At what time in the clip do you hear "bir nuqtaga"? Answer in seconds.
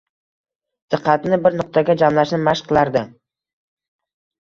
1.45-1.99